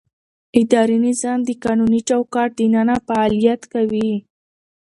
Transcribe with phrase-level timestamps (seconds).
[0.61, 4.11] اداري نظام د قانوني چوکاټ دننه فعالیت کوي.